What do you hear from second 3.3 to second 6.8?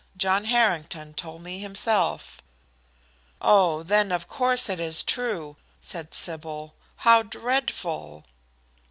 "Oh, then of course it is true," said Sybil.